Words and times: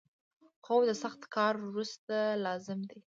خوب 0.65 0.81
د 0.89 0.91
سخت 1.03 1.21
کار 1.35 1.53
وروسته 1.67 2.15
لازم 2.45 2.79
دی 2.89 2.99